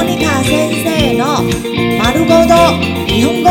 [0.00, 1.42] モニカ先生の
[2.02, 2.54] 丸ごと
[3.06, 3.50] 日本語。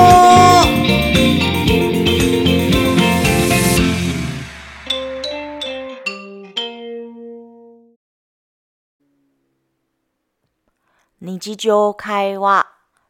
[11.22, 12.67] 日常会話、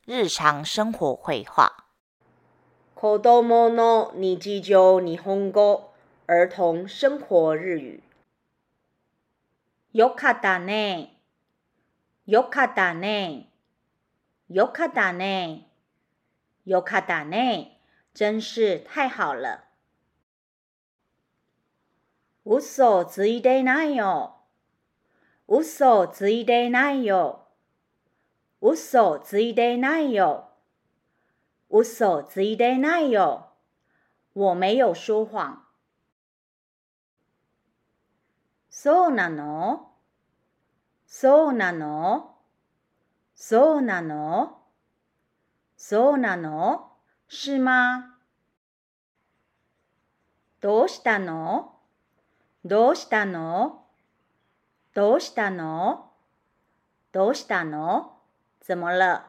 [0.08, 1.74] 日常生活会話。
[2.96, 5.92] 子供の日常日本語、
[6.28, 8.02] 儿童生活日語。
[9.94, 11.14] よかったね。
[12.31, 13.49] よかったね。
[14.49, 15.67] よかったね。
[16.65, 17.81] よかったね。
[18.15, 19.65] 真是太好了。
[22.45, 24.37] 嘘ついてないよ。
[25.49, 27.49] 嘘ついてないよ。
[28.61, 30.51] 嘘ついてないよ。
[31.69, 33.49] 嘘ついてないよ。
[34.35, 35.65] 我没有说谎。
[38.71, 39.90] そうなの？
[41.23, 42.31] そうなの？
[43.35, 44.57] そうなの？
[45.77, 46.93] そうなの？
[47.29, 48.17] 是吗
[50.63, 51.75] どうしたの？
[52.65, 53.85] どうしたの？
[54.95, 56.11] どうしたの？
[57.13, 58.13] どうしたの？
[58.63, 59.21] 怎么了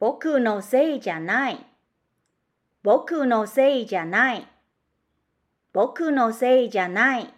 [0.00, 1.64] 僕のせいじゃない。
[2.82, 4.48] 僕のせいじゃない。
[5.72, 7.37] 僕のせいじゃない。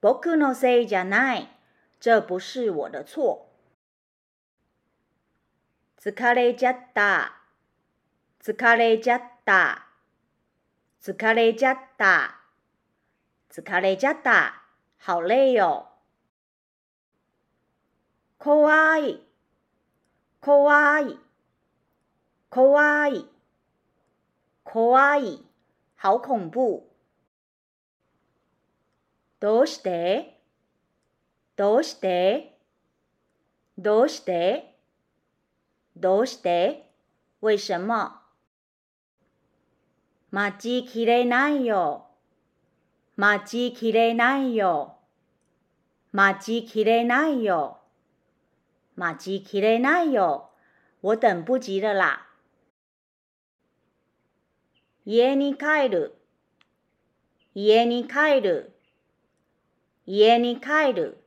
[0.00, 1.48] 僕のせいじゃない。
[2.00, 3.50] 这不是我的错。
[5.98, 7.34] 疲れちゃった。
[8.42, 9.86] 疲れちゃった。
[11.02, 12.40] 疲れちゃった。
[13.52, 14.62] 疲れちゃった。
[15.04, 15.88] 好累よ。
[18.38, 19.20] 怖い。
[20.40, 21.18] 怖い。
[22.48, 23.26] 怖い。
[24.64, 25.44] 怖い。
[25.98, 26.89] 好恐怖。
[29.40, 30.38] どうして？
[31.56, 32.58] どうして？
[33.78, 34.76] どうして？
[35.96, 36.86] どうして？
[37.40, 38.20] 为什么
[40.30, 42.08] 待ちきれないよ。
[43.16, 44.98] 待ちきれないよ。
[46.12, 47.78] 待ちきれないよ。
[48.94, 50.50] 待ちきれないよ。
[51.00, 52.26] 我等不及了啦。
[55.06, 56.14] 家に帰る。
[57.54, 58.76] 家に帰る。
[60.12, 61.18] 家に帰る。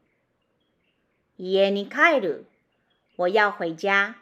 [1.38, 2.48] 家に帰る。
[3.16, 4.18] 我要回家。